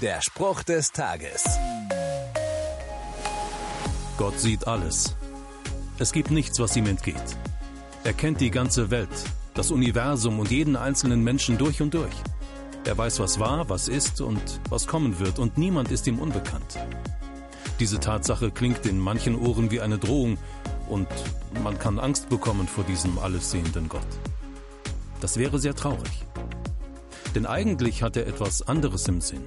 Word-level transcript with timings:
Der 0.00 0.22
Spruch 0.22 0.62
des 0.62 0.92
Tages. 0.92 1.44
Gott 4.16 4.40
sieht 4.40 4.66
alles. 4.66 5.14
Es 5.98 6.12
gibt 6.12 6.30
nichts, 6.30 6.58
was 6.58 6.74
ihm 6.74 6.86
entgeht. 6.86 7.36
Er 8.02 8.14
kennt 8.14 8.40
die 8.40 8.50
ganze 8.50 8.90
Welt, 8.90 9.10
das 9.52 9.70
Universum 9.70 10.38
und 10.38 10.50
jeden 10.50 10.76
einzelnen 10.76 11.22
Menschen 11.22 11.58
durch 11.58 11.82
und 11.82 11.92
durch. 11.92 12.14
Er 12.86 12.96
weiß, 12.96 13.20
was 13.20 13.40
war, 13.40 13.68
was 13.68 13.88
ist 13.88 14.22
und 14.22 14.40
was 14.70 14.86
kommen 14.86 15.18
wird, 15.18 15.38
und 15.38 15.58
niemand 15.58 15.90
ist 15.90 16.06
ihm 16.06 16.18
unbekannt. 16.18 16.78
Diese 17.78 18.00
Tatsache 18.00 18.50
klingt 18.50 18.86
in 18.86 18.98
manchen 18.98 19.38
Ohren 19.38 19.70
wie 19.70 19.82
eine 19.82 19.98
Drohung, 19.98 20.38
und 20.88 21.08
man 21.62 21.78
kann 21.78 21.98
Angst 21.98 22.30
bekommen 22.30 22.68
vor 22.68 22.84
diesem 22.84 23.18
allessehenden 23.18 23.90
Gott. 23.90 24.08
Das 25.20 25.36
wäre 25.36 25.58
sehr 25.58 25.74
traurig. 25.74 26.24
Denn 27.34 27.44
eigentlich 27.44 28.02
hat 28.02 28.16
er 28.16 28.26
etwas 28.26 28.62
anderes 28.62 29.06
im 29.06 29.20
Sinn. 29.20 29.44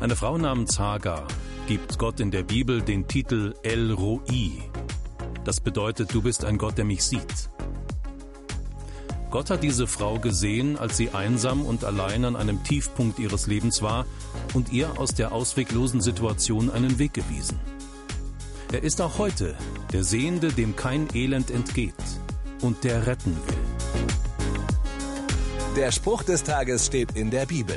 Eine 0.00 0.16
Frau 0.16 0.36
namens 0.36 0.78
Hagar 0.78 1.26
gibt 1.66 1.98
Gott 1.98 2.20
in 2.20 2.30
der 2.30 2.42
Bibel 2.42 2.82
den 2.82 3.06
Titel 3.08 3.54
El 3.62 3.92
Roi. 3.92 4.62
Das 5.44 5.60
bedeutet, 5.60 6.12
du 6.12 6.20
bist 6.20 6.44
ein 6.44 6.58
Gott, 6.58 6.76
der 6.76 6.84
mich 6.84 7.04
sieht. 7.04 7.48
Gott 9.30 9.50
hat 9.50 9.62
diese 9.62 9.86
Frau 9.86 10.18
gesehen, 10.18 10.78
als 10.78 10.96
sie 10.96 11.10
einsam 11.10 11.64
und 11.64 11.84
allein 11.84 12.24
an 12.24 12.36
einem 12.36 12.62
Tiefpunkt 12.62 13.18
ihres 13.18 13.46
Lebens 13.46 13.82
war 13.82 14.04
und 14.52 14.72
ihr 14.72 14.98
aus 14.98 15.14
der 15.14 15.32
ausweglosen 15.32 16.00
Situation 16.00 16.70
einen 16.70 16.98
Weg 16.98 17.14
gewiesen. 17.14 17.58
Er 18.72 18.82
ist 18.82 19.00
auch 19.00 19.18
heute 19.18 19.56
der 19.92 20.04
Sehende, 20.04 20.52
dem 20.52 20.76
kein 20.76 21.08
Elend 21.14 21.50
entgeht 21.50 21.94
und 22.60 22.84
der 22.84 23.06
retten 23.06 23.36
will. 23.46 23.56
Der 25.76 25.90
Spruch 25.90 26.22
des 26.22 26.42
Tages 26.42 26.86
steht 26.86 27.16
in 27.16 27.30
der 27.30 27.46
Bibel. 27.46 27.76